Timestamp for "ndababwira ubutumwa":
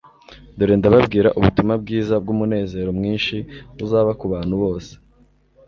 0.79-1.75